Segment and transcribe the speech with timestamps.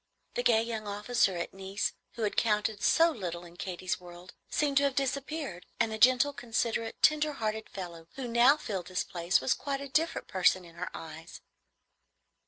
[0.33, 4.77] The gay young officer at Nice, who had counted so little in Katy's world, seemed
[4.77, 9.39] to have disappeared, and the gentle, considerate, tender hearted fellow who now filled his place
[9.41, 11.41] was quite a different person in her eyes.